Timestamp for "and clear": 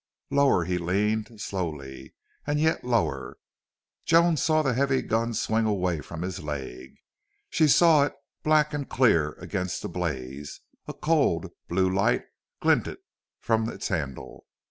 8.73-9.33